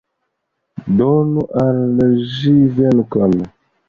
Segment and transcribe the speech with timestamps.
[1.01, 2.09] Donu al
[2.39, 3.37] ĝi venkon!